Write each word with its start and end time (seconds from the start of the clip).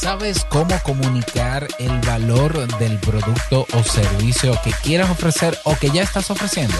¿Sabes 0.00 0.44
cómo 0.44 0.78
comunicar 0.84 1.66
el 1.80 2.00
valor 2.02 2.68
del 2.78 3.00
producto 3.00 3.66
o 3.74 3.82
servicio 3.82 4.56
que 4.62 4.70
quieras 4.70 5.10
ofrecer 5.10 5.58
o 5.64 5.74
que 5.74 5.90
ya 5.90 6.02
estás 6.02 6.30
ofreciendo? 6.30 6.76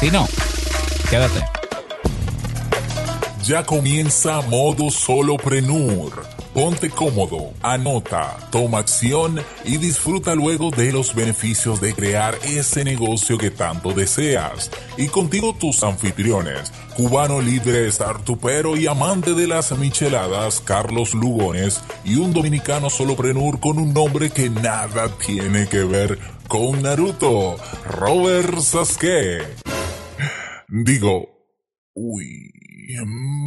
Si 0.00 0.10
no, 0.10 0.26
quédate. 1.08 1.44
Ya 3.44 3.64
comienza 3.64 4.40
modo 4.40 4.90
soloprenur. 4.90 6.35
Ponte 6.56 6.88
cómodo, 6.88 7.52
anota, 7.60 8.34
toma 8.50 8.78
acción 8.78 9.38
y 9.66 9.76
disfruta 9.76 10.34
luego 10.34 10.70
de 10.70 10.90
los 10.90 11.14
beneficios 11.14 11.82
de 11.82 11.92
crear 11.92 12.34
ese 12.44 12.82
negocio 12.82 13.36
que 13.36 13.50
tanto 13.50 13.92
deseas. 13.92 14.70
Y 14.96 15.08
contigo 15.08 15.54
tus 15.60 15.84
anfitriones, 15.84 16.72
cubano 16.96 17.42
líder 17.42 17.92
startupero 17.92 18.74
y 18.74 18.86
amante 18.86 19.34
de 19.34 19.46
las 19.46 19.76
micheladas 19.76 20.62
Carlos 20.62 21.12
Lugones 21.12 21.82
y 22.06 22.16
un 22.16 22.32
dominicano 22.32 22.88
soloprenur 22.88 23.60
con 23.60 23.78
un 23.78 23.92
nombre 23.92 24.30
que 24.30 24.48
nada 24.48 25.10
tiene 25.18 25.68
que 25.68 25.84
ver 25.84 26.18
con 26.48 26.80
Naruto, 26.80 27.58
Robert 27.84 28.60
Sasuke. 28.60 29.42
Digo, 30.68 31.28
uy, 31.92 32.50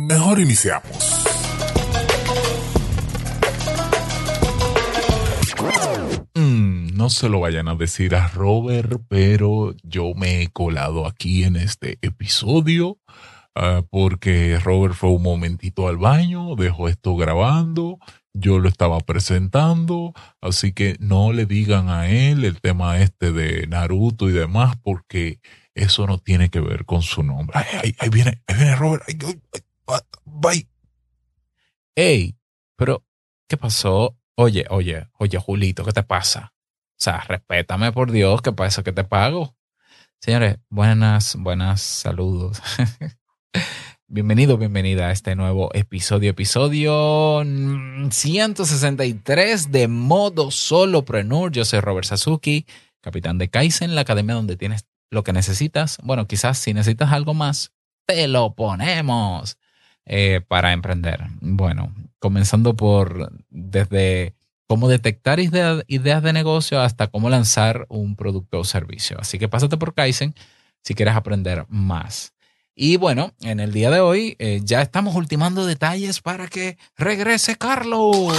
mejor 0.08 0.40
iniciamos. 0.40 1.29
Mm, 6.36 6.96
no 6.96 7.10
se 7.10 7.28
lo 7.28 7.40
vayan 7.42 7.68
a 7.68 7.76
decir 7.76 8.16
a 8.16 8.28
Robert, 8.28 9.02
pero 9.08 9.76
yo 9.84 10.14
me 10.16 10.42
he 10.42 10.48
colado 10.48 11.06
aquí 11.06 11.44
en 11.44 11.56
este 11.56 11.98
episodio 12.02 12.98
ah, 13.56 13.82
porque 13.90 14.58
Robert 14.60 14.94
fue 14.94 15.10
un 15.10 15.24
momentito 15.24 15.88
al 15.88 15.98
baño, 15.98 16.56
dejó 16.56 16.88
esto 16.88 17.16
grabando, 17.16 18.00
yo 18.34 18.60
lo 18.60 18.70
estaba 18.70 19.00
presentando, 19.00 20.14
así 20.40 20.72
que 20.72 20.96
no 21.00 21.34
le 21.34 21.46
digan 21.46 21.90
a 21.90 22.10
él 22.10 22.46
el 22.46 22.62
tema 22.62 23.00
este 23.00 23.32
de 23.32 23.68
Naruto 23.68 24.30
y 24.30 24.34
demás 24.34 24.78
porque 24.82 25.40
eso 25.76 26.08
no 26.08 26.20
tiene 26.20 26.50
que 26.50 26.62
ver 26.62 26.86
con 26.86 27.02
su 27.02 27.24
nombre. 27.24 27.58
Ay, 27.58 27.96
ahí, 28.00 28.10
viene, 28.10 28.42
ahí 28.48 28.56
viene 28.56 28.76
Robert. 28.76 29.04
Ay, 29.08 29.18
bye. 30.26 30.68
Hey, 31.96 32.36
pero 32.76 33.04
¿qué 33.48 33.58
pasó? 33.58 34.16
Oye, 34.42 34.66
oye, 34.70 35.06
oye, 35.18 35.38
Julito, 35.38 35.84
¿qué 35.84 35.92
te 35.92 36.04
pasa? 36.04 36.54
O 36.54 36.96
sea, 36.96 37.26
respétame 37.28 37.92
por 37.92 38.10
Dios, 38.10 38.42
que 38.42 38.54
para 38.54 38.70
eso 38.70 38.86
que 38.86 38.94
te 38.94 39.04
pago. 39.04 39.54
Señores, 40.22 40.60
buenas, 40.70 41.36
buenas 41.36 41.82
saludos. 41.82 42.62
Bienvenido, 44.08 44.58
bienvenida 44.58 45.08
a 45.08 45.12
este 45.12 45.36
nuevo 45.36 45.72
episodio, 45.74 46.30
episodio 46.30 47.44
163 48.10 49.72
de 49.74 49.90
Modo 49.90 50.52
Solopreneur. 50.52 51.52
Yo 51.52 51.66
soy 51.66 51.82
Robert 51.82 52.08
Sasuki, 52.08 52.66
capitán 53.02 53.40
de 53.40 53.50
Kaizen, 53.50 53.94
la 53.94 54.02
academia 54.02 54.36
donde 54.36 54.56
tienes 54.56 54.86
lo 55.10 55.26
que 55.26 55.34
necesitas. 55.34 55.98
Bueno, 56.02 56.28
quizás 56.28 56.58
si 56.60 56.74
necesitas 56.74 57.12
algo 57.12 57.34
más, 57.34 57.74
te 58.06 58.30
lo 58.30 58.56
ponemos 58.56 59.58
eh, 60.06 60.40
para 60.48 60.72
emprender. 60.72 61.26
Bueno, 61.42 61.94
comenzando 62.20 62.76
por 62.76 63.32
desde 63.70 64.36
cómo 64.68 64.88
detectar 64.88 65.40
ideas 65.40 66.24
de 66.24 66.34
negocio 66.34 66.80
hasta 66.80 67.08
cómo 67.08 67.30
lanzar 67.30 67.86
un 67.90 68.16
producto 68.16 68.60
o 68.60 68.64
servicio. 68.64 69.18
Así 69.20 69.40
que 69.40 69.48
pásate 69.48 69.78
por 69.78 69.94
Kaizen 69.94 70.36
si 70.84 70.94
quieres 70.94 71.16
aprender 71.16 71.66
más. 71.70 72.34
Y 72.76 72.98
bueno, 72.98 73.34
en 73.42 73.60
el 73.60 73.74
día 73.74 73.90
de 73.90 74.00
hoy 74.00 74.36
eh, 74.40 74.62
ya 74.64 74.82
estamos 74.82 75.16
ultimando 75.16 75.66
detalles 75.66 76.22
para 76.22 76.48
que 76.48 76.78
regrese 76.96 77.58
Carlos. 77.58 78.34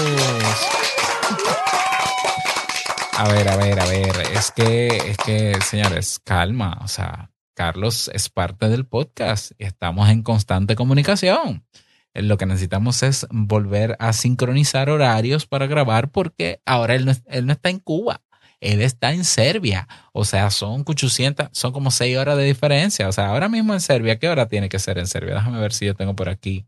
A 3.19 3.29
ver, 3.29 3.49
a 3.49 3.57
ver, 3.57 3.79
a 3.79 3.85
ver. 3.85 4.17
Es 4.33 4.51
que, 4.51 4.87
es 4.87 5.17
que, 5.19 5.59
señores, 5.61 6.21
calma. 6.25 6.79
O 6.83 6.89
sea, 6.89 7.31
Carlos 7.55 8.11
es 8.15 8.31
parte 8.31 8.71
del 8.71 8.87
podcast 8.87 9.53
y 9.59 9.65
estamos 9.65 10.09
en 10.09 10.23
constante 10.23 10.75
comunicación. 10.75 11.67
Eh, 12.15 12.23
lo 12.23 12.37
que 12.39 12.47
necesitamos 12.47 13.03
es 13.03 13.27
volver 13.31 13.97
a 13.99 14.13
sincronizar 14.13 14.91
horarios 14.91 15.47
para 15.47 15.67
grabar 15.67 16.11
porque 16.11 16.61
ahora 16.67 16.95
él 16.95 17.07
no, 17.07 17.13
él 17.27 17.47
no 17.47 17.53
está 17.53 17.71
en 17.71 17.79
Cuba, 17.79 18.23
él 18.61 18.83
está 18.83 19.13
en 19.13 19.25
Serbia. 19.25 19.89
O 20.13 20.25
sea, 20.25 20.51
son 20.51 20.85
800, 20.87 21.49
son 21.53 21.73
como 21.73 21.91
6 21.91 22.17
horas 22.19 22.37
de 22.37 22.45
diferencia. 22.45 23.09
O 23.09 23.13
sea, 23.13 23.29
ahora 23.29 23.49
mismo 23.49 23.73
en 23.75 23.81
Serbia, 23.81 24.19
¿qué 24.19 24.29
hora 24.29 24.47
tiene 24.47 24.69
que 24.69 24.79
ser 24.79 24.99
en 24.99 25.07
Serbia? 25.07 25.35
Déjame 25.35 25.61
ver 25.61 25.73
si 25.73 25.87
yo 25.87 25.95
tengo 25.95 26.15
por 26.15 26.29
aquí. 26.29 26.67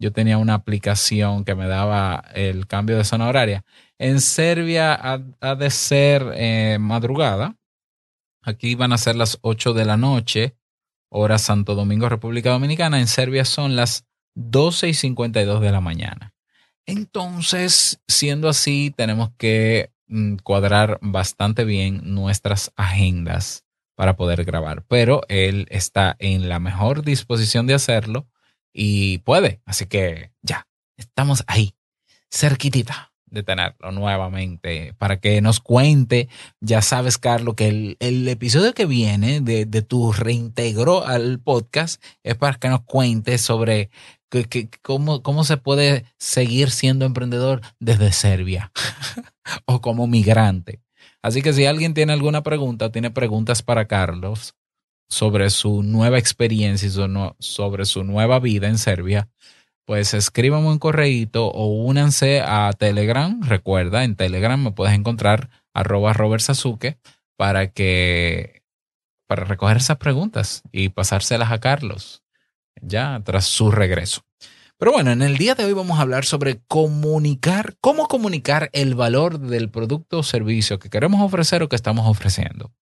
Yo 0.00 0.12
tenía 0.12 0.38
una 0.38 0.54
aplicación 0.54 1.44
que 1.44 1.56
me 1.56 1.66
daba 1.66 2.24
el 2.34 2.66
cambio 2.68 2.96
de 2.96 3.04
zona 3.04 3.28
horaria. 3.28 3.64
En 3.98 4.20
Serbia 4.20 4.94
ha, 5.40 5.54
de 5.56 5.70
ser 5.70 6.24
eh, 6.34 6.78
madrugada. 6.80 7.56
Aquí 8.42 8.76
van 8.76 8.92
a 8.92 8.98
ser 8.98 9.16
las 9.16 9.38
8 9.42 9.74
de 9.74 9.84
la 9.84 9.96
noche, 9.96 10.56
hora 11.10 11.38
Santo 11.38 11.74
Domingo, 11.74 12.08
República 12.08 12.50
Dominicana. 12.50 13.00
En 13.00 13.08
Serbia 13.08 13.44
son 13.44 13.74
las 13.74 14.06
12 14.38 14.88
y 14.88 14.94
52 14.94 15.60
de 15.60 15.72
la 15.72 15.80
mañana. 15.80 16.32
Entonces, 16.86 18.00
siendo 18.08 18.48
así, 18.48 18.94
tenemos 18.96 19.30
que 19.36 19.92
mm, 20.06 20.36
cuadrar 20.36 20.98
bastante 21.02 21.64
bien 21.64 22.00
nuestras 22.04 22.72
agendas 22.76 23.64
para 23.94 24.16
poder 24.16 24.44
grabar, 24.44 24.84
pero 24.86 25.22
él 25.28 25.66
está 25.70 26.16
en 26.20 26.48
la 26.48 26.60
mejor 26.60 27.02
disposición 27.02 27.66
de 27.66 27.74
hacerlo 27.74 28.28
y 28.72 29.18
puede, 29.18 29.60
así 29.64 29.86
que 29.86 30.30
ya, 30.40 30.68
estamos 30.96 31.42
ahí, 31.48 31.74
cerquitita 32.30 33.12
de 33.30 33.42
tenerlo 33.42 33.92
nuevamente 33.92 34.94
para 34.98 35.20
que 35.20 35.40
nos 35.40 35.60
cuente. 35.60 36.28
Ya 36.60 36.82
sabes, 36.82 37.18
Carlos, 37.18 37.54
que 37.54 37.96
el, 37.98 38.28
episodio 38.28 38.74
que 38.74 38.86
viene 38.86 39.40
de, 39.40 39.82
tu 39.82 40.12
reintegro 40.12 41.06
al 41.06 41.38
podcast 41.40 42.02
es 42.22 42.36
para 42.36 42.58
que 42.58 42.68
nos 42.68 42.82
cuente 42.82 43.38
sobre 43.38 43.90
que, 44.28 44.68
cómo, 44.82 45.22
cómo 45.22 45.44
se 45.44 45.56
puede 45.56 46.04
seguir 46.18 46.70
siendo 46.70 47.04
emprendedor 47.04 47.60
desde 47.80 48.12
Serbia 48.12 48.72
o 49.66 49.80
como 49.80 50.06
migrante. 50.06 50.80
Así 51.22 51.42
que 51.42 51.52
si 51.52 51.66
alguien 51.66 51.94
tiene 51.94 52.12
alguna 52.12 52.42
pregunta, 52.42 52.92
tiene 52.92 53.10
preguntas 53.10 53.62
para 53.62 53.86
Carlos 53.86 54.54
sobre 55.08 55.50
su 55.50 55.82
nueva 55.82 56.18
experiencia 56.18 56.86
y 56.86 56.90
sobre 57.38 57.86
su 57.86 58.04
nueva 58.04 58.38
vida 58.38 58.68
en 58.68 58.78
Serbia, 58.78 59.28
pues 59.88 60.12
escríbame 60.12 60.68
un 60.68 60.78
correíto 60.78 61.46
o 61.46 61.68
únanse 61.68 62.42
a 62.42 62.70
Telegram. 62.78 63.40
Recuerda, 63.40 64.04
en 64.04 64.16
Telegram 64.16 64.62
me 64.62 64.70
puedes 64.70 64.92
encontrar 64.94 65.48
arroba 65.72 66.12
Robert 66.12 66.42
Sasuke 66.42 66.98
para 67.38 67.72
que 67.72 68.60
para 69.26 69.44
recoger 69.44 69.78
esas 69.78 69.96
preguntas 69.96 70.62
y 70.72 70.90
pasárselas 70.90 71.52
a 71.52 71.60
Carlos 71.60 72.22
ya 72.82 73.22
tras 73.24 73.46
su 73.46 73.70
regreso. 73.70 74.26
Pero 74.76 74.92
bueno, 74.92 75.10
en 75.10 75.22
el 75.22 75.38
día 75.38 75.54
de 75.54 75.64
hoy 75.64 75.72
vamos 75.72 75.98
a 75.98 76.02
hablar 76.02 76.26
sobre 76.26 76.60
comunicar, 76.68 77.78
cómo 77.80 78.08
comunicar 78.08 78.68
el 78.74 78.94
valor 78.94 79.40
del 79.40 79.70
producto 79.70 80.18
o 80.18 80.22
servicio 80.22 80.78
que 80.78 80.90
queremos 80.90 81.22
ofrecer 81.22 81.62
o 81.62 81.70
que 81.70 81.76
estamos 81.76 82.06
ofreciendo. 82.06 82.74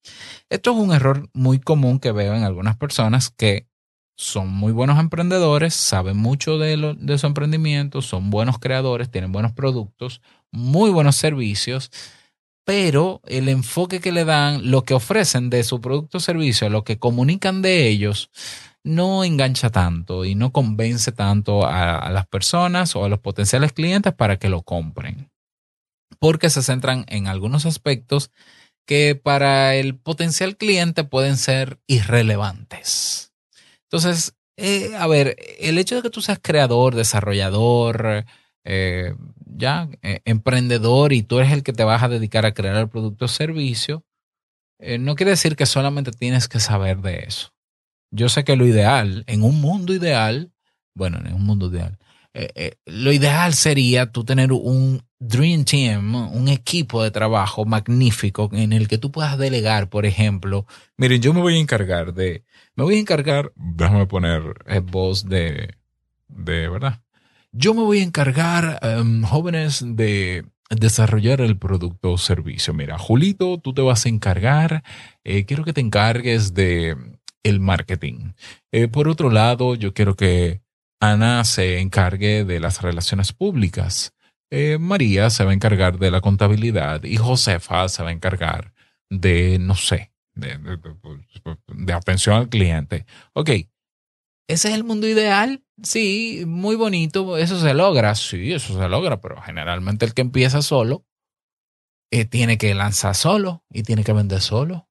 Esto 0.50 0.72
es 0.72 0.78
un 0.78 0.92
error 0.92 1.30
muy 1.34 1.60
común 1.60 2.00
que 2.00 2.12
veo 2.12 2.34
en 2.34 2.44
algunas 2.44 2.78
personas 2.78 3.30
que 3.30 3.68
son 4.16 4.50
muy 4.50 4.72
buenos 4.72 5.00
emprendedores, 5.00 5.74
saben 5.74 6.18
mucho 6.18 6.58
de, 6.58 6.96
de 6.98 7.18
su 7.18 7.28
emprendimiento, 7.28 8.02
son 8.02 8.30
buenos 8.30 8.60
creadores, 8.60 9.12
tienen 9.12 9.32
buenos 9.32 9.52
productos, 9.52 10.22
muy 10.52 10.90
buenos 10.90 11.16
servicios, 11.18 11.92
pero 12.64 13.22
el 13.26 13.50
enfoque 13.50 14.00
que 14.00 14.12
le 14.12 14.26
dan, 14.26 14.72
lo 14.72 14.84
que 14.84 14.94
ofrecen 14.94 15.50
de 15.50 15.64
su 15.64 15.82
producto 15.82 16.18
o 16.18 16.22
servicio, 16.22 16.70
lo 16.70 16.84
que 16.84 16.98
comunican 16.98 17.62
de 17.62 17.88
ellos, 17.88 18.30
no 18.84 19.24
engancha 19.24 19.70
tanto 19.70 20.26
y 20.26 20.36
no 20.36 20.52
convence 20.52 21.12
tanto 21.12 21.66
a, 21.66 21.98
a 21.98 22.12
las 22.12 22.28
personas 22.28 22.96
o 22.96 23.04
a 23.04 23.10
los 23.10 23.20
potenciales 23.20 23.74
clientes 23.74 24.14
para 24.14 24.38
que 24.38 24.50
lo 24.50 24.62
compren. 24.62 25.30
Porque 26.20 26.50
se 26.50 26.64
centran 26.64 27.06
en 27.10 27.28
algunos 27.28 27.66
aspectos 27.66 28.32
que 28.86 29.16
para 29.16 29.76
el 29.76 29.98
potencial 29.98 30.56
cliente 30.56 31.04
pueden 31.04 31.38
ser 31.38 31.80
irrelevantes. 31.88 33.35
Entonces, 33.86 34.36
eh, 34.58 34.96
a 34.98 35.08
ver, 35.08 35.36
el 35.60 35.78
hecho 35.78 35.96
de 35.96 36.02
que 36.02 36.10
tú 36.10 36.22
seas 36.22 36.40
creador, 36.42 36.96
desarrollador, 36.96 38.26
eh, 38.64 39.14
ya, 39.46 39.90
eh, 40.02 40.22
emprendedor 40.26 41.14
y 41.14 41.24
tú 41.24 41.40
eres 41.40 41.52
el 41.52 41.64
que 41.64 41.74
te 41.74 41.84
vas 41.84 42.04
a 42.04 42.10
dedicar 42.10 42.46
a 42.46 42.54
crear 42.54 42.76
el 42.78 42.90
producto 42.90 43.26
o 43.26 43.28
servicio, 43.28 44.04
no 45.00 45.16
quiere 45.16 45.32
decir 45.32 45.56
que 45.56 45.66
solamente 45.66 46.12
tienes 46.12 46.50
que 46.50 46.60
saber 46.60 46.98
de 46.98 47.24
eso. 47.26 47.54
Yo 48.12 48.28
sé 48.28 48.44
que 48.44 48.58
lo 48.58 48.68
ideal, 48.68 49.24
en 49.28 49.44
un 49.44 49.62
mundo 49.62 49.94
ideal, 49.94 50.52
bueno, 50.94 51.18
en 51.26 51.34
un 51.34 51.44
mundo 51.44 51.72
ideal, 51.72 51.98
lo 52.86 53.12
ideal 53.12 53.54
sería 53.54 54.12
tú 54.12 54.24
tener 54.26 54.52
un 54.52 55.02
Dream 55.20 55.64
Team, 55.64 56.16
un 56.16 56.50
equipo 56.50 57.02
de 57.02 57.12
trabajo 57.12 57.66
magnífico 57.66 58.50
en 58.54 58.74
el 58.74 58.88
que 58.88 58.98
tú 58.98 59.12
puedas 59.12 59.38
delegar, 59.38 59.90
por 59.90 60.06
ejemplo, 60.06 60.66
miren, 60.98 61.22
yo 61.22 61.34
me 61.34 61.42
voy 61.42 61.56
a 61.56 61.60
encargar 61.60 62.14
de 62.14 62.44
me 62.76 62.84
voy 62.84 62.96
a 62.96 63.00
encargar, 63.00 63.54
déjame 63.56 64.06
poner 64.06 64.42
voz 64.84 65.24
de, 65.28 65.76
de 66.28 66.70
verdad. 66.70 67.02
Yo 67.54 67.74
me 67.74 67.84
voy 67.84 68.00
a 68.00 68.04
encargar, 68.04 68.80
em, 68.82 69.24
jóvenes, 69.24 69.82
de 69.86 70.46
desarrollar 70.70 71.40
el 71.40 71.58
producto 71.58 72.12
o 72.12 72.18
servicio. 72.18 72.74
Mira, 72.74 72.98
Julito, 72.98 73.60
tú 73.60 73.74
te 73.74 73.82
vas 73.82 74.06
a 74.06 74.10
encargar, 74.10 74.84
eh, 75.24 75.46
quiero 75.46 75.64
que 75.64 75.72
te 75.72 75.80
encargues 75.80 76.54
de 76.54 76.98
el 77.44 77.60
marketing. 77.62 78.34
Eh, 78.74 78.90
por 78.90 79.08
otro 79.08 79.30
lado, 79.30 79.76
yo 79.76 79.94
quiero 79.94 80.16
que 80.16 80.62
Ana 81.00 81.44
se 81.44 81.80
encargue 81.80 82.46
de 82.46 82.60
las 82.60 82.82
relaciones 82.82 83.34
públicas. 83.34 84.14
Eh, 84.52 84.78
María 84.80 85.30
se 85.30 85.44
va 85.44 85.52
a 85.52 85.54
encargar 85.54 86.00
de 86.00 86.12
la 86.12 86.22
contabilidad 86.22 87.04
y 87.04 87.18
Josefa 87.18 87.90
se 87.90 88.04
va 88.04 88.10
a 88.10 88.14
encargar 88.14 88.74
de, 89.10 89.58
no 89.60 89.76
sé, 89.76 90.14
de, 90.34 91.94
atención 91.94 92.36
al 92.36 92.50
cliente. 92.50 93.06
Ok, 93.34 93.50
¿ese 93.50 93.68
es 94.48 94.74
el 94.74 94.84
mundo 94.84 95.08
ideal? 95.08 95.64
Sí, 95.82 96.44
muy 96.48 96.76
bonito, 96.76 97.38
eso 97.38 97.60
se 97.60 97.74
logra, 97.74 98.16
sí, 98.16 98.54
eso 98.54 98.78
se 98.80 98.88
logra, 98.88 99.20
pero 99.20 99.42
generalmente 99.42 100.06
el 100.06 100.14
que 100.14 100.22
empieza 100.22 100.62
solo 100.62 101.06
eh, 102.12 102.26
tiene 102.26 102.58
que 102.58 102.74
lanzar 102.76 103.16
solo 103.16 103.66
y 103.70 103.84
tiene 103.84 104.04
que 104.04 104.14
vender 104.14 104.42
solo. 104.42 104.88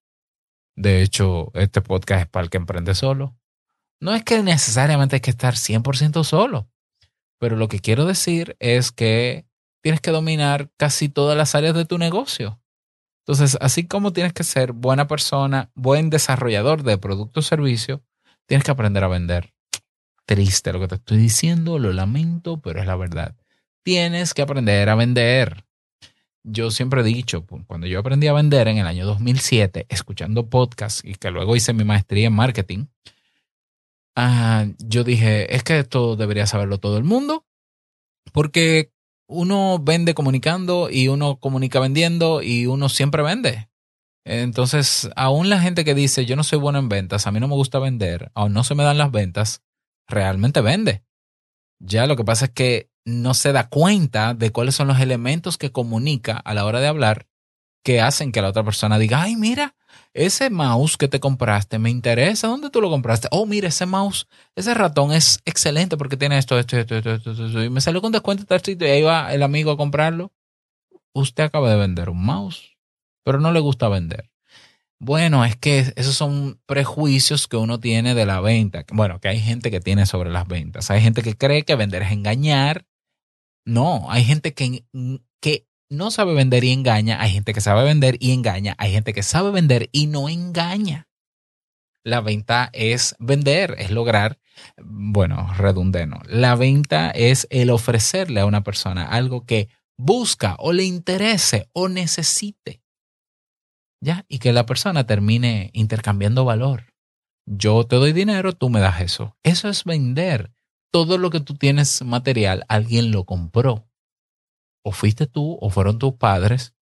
De 0.76 1.02
hecho, 1.02 1.52
este 1.54 1.80
podcast 1.80 2.22
es 2.22 2.28
para 2.28 2.44
el 2.44 2.50
que 2.50 2.56
emprende 2.56 2.94
solo. 2.94 3.36
No 4.04 4.14
es 4.14 4.22
que 4.22 4.42
necesariamente 4.42 5.16
hay 5.16 5.20
que 5.20 5.30
estar 5.30 5.54
100% 5.54 6.24
solo, 6.24 6.68
pero 7.38 7.56
lo 7.56 7.68
que 7.68 7.78
quiero 7.78 8.04
decir 8.04 8.54
es 8.60 8.92
que 8.92 9.46
tienes 9.82 10.02
que 10.02 10.10
dominar 10.10 10.70
casi 10.76 11.08
todas 11.08 11.38
las 11.38 11.54
áreas 11.54 11.74
de 11.74 11.86
tu 11.86 11.96
negocio. 11.96 12.60
Entonces, 13.22 13.56
así 13.62 13.86
como 13.86 14.12
tienes 14.12 14.34
que 14.34 14.44
ser 14.44 14.72
buena 14.72 15.08
persona, 15.08 15.70
buen 15.74 16.10
desarrollador 16.10 16.82
de 16.82 16.98
producto 16.98 17.40
o 17.40 17.42
servicio, 17.42 18.04
tienes 18.44 18.62
que 18.62 18.72
aprender 18.72 19.04
a 19.04 19.08
vender 19.08 19.54
triste 20.26 20.74
lo 20.74 20.80
que 20.80 20.88
te 20.88 20.96
estoy 20.96 21.16
diciendo, 21.16 21.78
lo 21.78 21.90
lamento, 21.94 22.60
pero 22.60 22.80
es 22.80 22.86
la 22.86 22.96
verdad. 22.96 23.34
Tienes 23.82 24.34
que 24.34 24.42
aprender 24.42 24.90
a 24.90 24.96
vender. 24.96 25.64
Yo 26.42 26.70
siempre 26.70 27.00
he 27.00 27.04
dicho, 27.04 27.46
cuando 27.66 27.86
yo 27.86 28.00
aprendí 28.00 28.26
a 28.26 28.34
vender 28.34 28.68
en 28.68 28.76
el 28.76 28.86
año 28.86 29.06
2007, 29.06 29.86
escuchando 29.88 30.50
podcasts 30.50 31.02
y 31.02 31.14
que 31.14 31.30
luego 31.30 31.56
hice 31.56 31.72
mi 31.72 31.84
maestría 31.84 32.26
en 32.26 32.34
marketing, 32.34 32.84
ah, 34.16 34.66
yo 34.78 35.05
dije, 35.05 35.55
es 35.55 35.62
que 35.62 35.78
esto 35.78 36.16
debería 36.16 36.46
saberlo 36.46 36.78
todo 36.78 36.99
el 36.99 37.05
mundo, 37.05 37.46
porque 38.32 38.93
uno 39.28 39.78
vende 39.81 40.14
comunicando 40.14 40.88
y 40.90 41.08
uno 41.08 41.37
comunica 41.37 41.81
vendiendo 41.81 42.43
y 42.43 42.66
uno 42.66 42.88
siempre 42.88 43.22
vende. 43.22 43.69
Entonces, 44.26 45.11
aún 45.16 45.50
la 45.50 45.61
gente 45.61 45.84
que 45.84 45.94
dice, 45.94 46.25
yo 46.25 46.37
no 46.37 46.44
soy 46.44 46.58
bueno 46.58 46.78
en 46.78 46.88
ventas, 46.88 47.26
a 47.26 47.32
mí 47.32 47.40
no 47.40 47.49
me 47.49 47.55
gusta 47.55 47.78
vender, 47.78 48.31
aún 48.34 48.52
no 48.55 48.64
se 48.64 48.75
me 48.75 48.84
dan 48.84 48.99
las 48.99 49.11
ventas, 49.11 49.62
realmente 50.08 50.60
vende. 50.60 51.05
Ya 51.78 52.06
lo 52.06 52.17
que 52.17 52.25
pasa 52.25 52.46
es 52.46 52.50
que 52.52 52.90
no 53.05 53.34
se 53.34 53.52
da 53.52 53.69
cuenta 53.69 54.32
de 54.32 54.50
cuáles 54.50 54.75
son 54.75 54.88
los 54.88 55.00
elementos 55.00 55.58
que 55.58 55.72
comunica 55.72 56.38
a 56.38 56.55
la 56.55 56.64
hora 56.64 56.81
de 56.81 56.87
hablar 56.87 57.26
que 57.84 58.00
hacen 58.00 58.32
que 58.32 58.42
la 58.42 58.48
otra 58.48 58.64
persona 58.64 58.98
diga, 58.98 59.22
ay, 59.22 59.36
mira, 59.36 59.76
ese 60.14 60.48
mouse 60.48 60.96
que 60.96 61.06
te 61.06 61.20
compraste 61.20 61.78
me 61.78 61.90
interesa, 61.90 62.48
¿dónde 62.48 62.70
tú 62.70 62.81
lo 62.81 62.88
compraste? 62.88 63.28
Oh, 63.31 63.46
mira, 63.46 63.69
ese 63.69 63.84
mouse, 63.84 64.26
ese 64.56 64.72
ratón 64.75 65.12
es 65.12 65.40
excelente 65.44 65.96
porque 65.96 66.16
tiene 66.16 66.38
esto, 66.38 66.58
esto, 66.58 66.78
esto, 66.78 66.96
esto, 66.96 67.12
esto, 67.14 67.62
y 67.62 67.70
me 67.70 67.81
salió 67.81 68.00
con 68.00 68.10
descuento 68.10 68.44
y 68.66 68.84
ahí 68.84 69.02
va 69.02 69.32
el 69.34 69.42
amigo 69.42 69.70
a 69.70 69.76
comprarlo. 69.76 70.32
Usted 71.12 71.44
acaba 71.44 71.70
de 71.70 71.76
vender 71.76 72.08
un 72.08 72.25
mouse, 72.25 72.76
pero 73.22 73.38
no 73.38 73.52
le 73.52 73.60
gusta 73.60 73.88
vender. 73.88 74.31
Bueno, 74.98 75.44
es 75.44 75.56
que 75.56 75.92
esos 75.96 76.14
son 76.14 76.60
prejuicios 76.64 77.46
que 77.46 77.58
uno 77.58 77.78
tiene 77.78 78.14
de 78.14 78.25
la 78.25 78.40
venta. 78.40 78.86
Bueno, 78.92 79.20
que 79.20 79.28
hay 79.28 79.38
gente 79.38 79.70
que 79.70 79.81
tiene 79.81 80.06
sobre 80.06 80.31
las 80.31 80.48
ventas. 80.48 80.90
Hay 80.90 81.02
gente 81.02 81.22
que 81.22 81.36
cree 81.36 81.64
que 81.64 81.76
vender 81.76 82.02
es 82.02 82.12
engañar. 82.12 82.86
No, 83.66 84.10
hay 84.10 84.25
gente 84.25 84.54
que, 84.54 84.84
que 85.40 85.66
no 85.90 86.10
sabe 86.10 86.34
vender 86.34 86.64
y 86.64 86.72
engaña. 86.72 87.20
Hay 87.20 87.31
gente 87.31 87.52
que 87.52 87.60
sabe 87.60 87.84
vender 87.84 88.16
y 88.20 88.32
engaña. 88.32 88.75
Hay 88.78 88.92
gente 88.92 89.12
que 89.12 89.22
sabe 89.22 89.50
vender 89.50 89.88
y 89.92 90.06
no 90.06 90.28
engaña. 90.28 91.08
La 92.02 92.20
venta 92.20 92.69
es 92.72 93.16
vender, 93.19 93.76
es 93.78 93.90
lograr, 93.90 94.38
bueno, 94.82 95.52
redundeno. 95.56 96.20
La 96.26 96.54
venta 96.54 97.10
es 97.10 97.46
el 97.50 97.70
ofrecerle 97.70 98.40
a 98.40 98.46
una 98.46 98.62
persona 98.62 99.06
algo 99.06 99.46
que 99.46 99.69
busca 99.96 100.56
o 100.58 100.72
le 100.72 100.84
interese 100.84 101.69
o 101.72 101.88
necesite. 101.88 102.84
¿ya? 104.04 104.25
Y 104.28 104.38
que 104.38 104.52
la 104.52 104.66
persona 104.66 105.06
termine 105.06 105.70
intercambiando 105.72 106.44
valor. 106.44 106.92
Yo 107.46 107.84
te 107.84 107.96
doy 107.96 108.12
dinero, 108.12 108.52
tú 108.52 108.69
me 108.70 108.81
das 108.81 109.00
eso. 109.00 109.36
Eso 109.42 109.69
es 109.69 109.84
vender. 109.84 110.52
Todo 110.92 111.19
lo 111.19 111.31
que 111.31 111.40
tú 111.40 111.54
tienes 111.54 112.02
material, 112.02 112.64
alguien 112.69 113.10
lo 113.10 113.25
compró. 113.25 113.88
O 114.84 114.92
fuiste 114.92 115.26
tú, 115.26 115.58
o 115.60 115.70
fueron 115.70 115.98
tus 115.98 116.14
padres. 116.14 116.75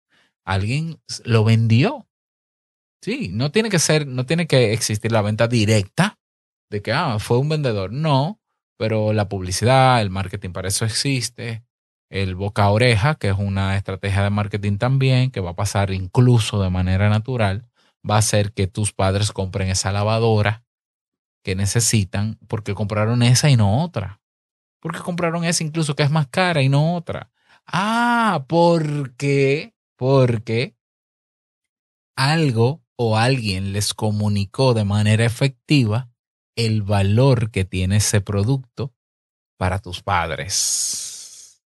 Alguien 0.45 1.01
lo 1.25 1.45
vendió. 1.45 2.09
Sí, 3.01 3.31
no 3.33 3.51
tiene 3.51 3.71
que 3.71 3.79
ser, 3.79 4.07
no 4.07 4.27
tiene 4.27 4.47
que 4.47 4.73
existir 4.73 5.13
la 5.13 5.23
venta 5.23 5.49
directa 5.49 6.19
de 6.71 6.83
que, 6.83 6.93
ah, 6.93 7.19
fue 7.19 7.39
un 7.39 7.49
vendedor. 7.49 7.93
No, 7.93 8.41
pero 8.77 9.13
la 9.13 9.29
publicidad, 9.29 10.01
el 10.03 10.11
marketing 10.11 10.51
para 10.51 10.69
eso 10.69 10.85
existe 10.85 11.65
el 12.13 12.35
boca 12.35 12.65
a 12.65 12.71
oreja, 12.71 13.15
que 13.15 13.31
es 13.31 13.39
una 13.39 13.77
estrategia 13.77 14.23
de 14.23 14.31
marketing 14.31 14.77
también, 14.77 15.31
que 15.31 15.41
va 15.41 15.51
a 15.51 15.57
pasar 15.57 15.91
incluso 15.93 16.63
de 16.63 16.69
manera 16.69 17.09
natural, 17.09 17.67
va 18.09 18.17
a 18.17 18.19
hacer 18.19 18.53
que 18.53 18.67
tus 18.67 18.93
padres 18.93 19.33
compren 19.33 19.69
esa 19.69 19.93
lavadora 19.93 20.63
que 21.43 21.57
necesitan 21.57 22.39
porque 22.49 22.75
compraron 22.75 23.23
esa 23.23 23.49
y 23.49 23.57
no 23.57 23.83
otra. 23.83 24.21
Porque 24.81 25.01
compraron 25.01 25.45
esa 25.45 25.65
incluso 25.65 25.97
que 25.97 26.03
es 26.03 26.11
más 26.11 26.27
cara 26.27 26.61
y 26.61 26.69
no 26.69 26.95
otra. 26.95 27.32
Ah, 27.67 28.45
porque, 28.49 29.75
porque 29.97 30.77
algo 32.17 32.83
o 32.97 33.17
alguien 33.17 33.73
les 33.73 33.95
comunicó 33.95 34.75
de 34.75 34.85
manera 34.85 35.25
efectiva 35.25 36.11
el 36.57 36.83
valor 36.83 37.51
que 37.51 37.65
tiene 37.65 37.97
ese 37.97 38.21
producto 38.21 38.95
para 39.57 39.79
tus 39.79 40.03
padres. 40.03 41.63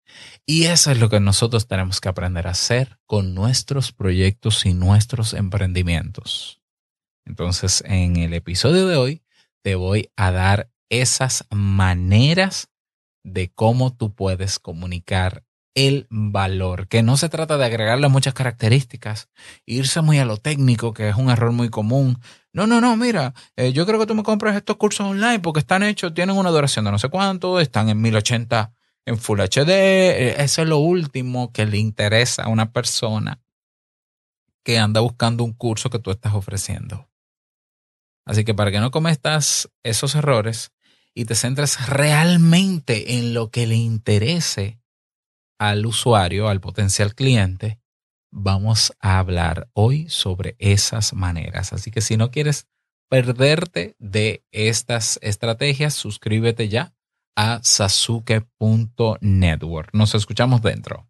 Y 0.46 0.66
eso 0.66 0.92
es 0.92 1.00
lo 1.00 1.08
que 1.10 1.18
nosotros 1.18 1.66
tenemos 1.66 2.00
que 2.00 2.08
aprender 2.08 2.46
a 2.46 2.52
hacer 2.52 2.98
con 3.06 3.34
nuestros 3.34 3.92
proyectos 3.92 4.64
y 4.64 4.74
nuestros 4.74 5.34
emprendimientos. 5.34 6.62
Entonces, 7.24 7.82
en 7.84 8.16
el 8.16 8.32
episodio 8.32 8.86
de 8.86 8.96
hoy 8.96 9.22
te 9.62 9.74
voy 9.74 10.10
a 10.14 10.30
dar 10.30 10.70
esas 10.88 11.44
maneras 11.50 12.70
de 13.24 13.50
cómo 13.52 13.92
tú 13.92 14.14
puedes 14.14 14.60
comunicar 14.60 15.42
el 15.76 16.06
valor, 16.08 16.88
que 16.88 17.02
no 17.02 17.18
se 17.18 17.28
trata 17.28 17.58
de 17.58 17.66
agregarle 17.66 18.08
muchas 18.08 18.32
características, 18.32 19.28
irse 19.66 20.00
muy 20.00 20.18
a 20.18 20.24
lo 20.24 20.38
técnico, 20.38 20.94
que 20.94 21.10
es 21.10 21.16
un 21.16 21.28
error 21.28 21.52
muy 21.52 21.68
común. 21.68 22.18
No, 22.54 22.66
no, 22.66 22.80
no, 22.80 22.96
mira, 22.96 23.34
eh, 23.56 23.74
yo 23.74 23.84
creo 23.84 24.00
que 24.00 24.06
tú 24.06 24.14
me 24.14 24.22
compras 24.22 24.56
estos 24.56 24.76
cursos 24.76 25.06
online 25.06 25.40
porque 25.40 25.60
están 25.60 25.82
hechos, 25.82 26.14
tienen 26.14 26.34
una 26.34 26.50
duración 26.50 26.86
de 26.86 26.90
no 26.90 26.98
sé 26.98 27.10
cuánto, 27.10 27.60
están 27.60 27.90
en 27.90 28.00
1080 28.00 28.72
en 29.04 29.18
Full 29.18 29.38
HD. 29.38 29.68
Eh, 29.68 30.34
eso 30.38 30.62
es 30.62 30.68
lo 30.68 30.78
último 30.78 31.52
que 31.52 31.66
le 31.66 31.76
interesa 31.76 32.44
a 32.44 32.48
una 32.48 32.72
persona 32.72 33.42
que 34.64 34.78
anda 34.78 35.02
buscando 35.02 35.44
un 35.44 35.52
curso 35.52 35.90
que 35.90 35.98
tú 35.98 36.10
estás 36.10 36.32
ofreciendo. 36.32 37.06
Así 38.24 38.44
que 38.44 38.54
para 38.54 38.70
que 38.70 38.80
no 38.80 38.90
cometas 38.90 39.70
esos 39.82 40.14
errores 40.14 40.72
y 41.14 41.26
te 41.26 41.34
centres 41.34 41.86
realmente 41.86 43.18
en 43.18 43.34
lo 43.34 43.50
que 43.50 43.66
le 43.66 43.76
interese 43.76 44.80
al 45.58 45.86
usuario, 45.86 46.48
al 46.48 46.60
potencial 46.60 47.14
cliente, 47.14 47.80
vamos 48.30 48.92
a 49.00 49.18
hablar 49.18 49.68
hoy 49.72 50.08
sobre 50.08 50.54
esas 50.58 51.14
maneras. 51.14 51.72
Así 51.72 51.90
que 51.90 52.00
si 52.00 52.16
no 52.16 52.30
quieres 52.30 52.68
perderte 53.08 53.96
de 53.98 54.44
estas 54.50 55.18
estrategias, 55.22 55.94
suscríbete 55.94 56.68
ya 56.68 56.94
a 57.36 57.60
sasuke.network. 57.62 59.90
Nos 59.92 60.14
escuchamos 60.14 60.62
dentro. 60.62 61.06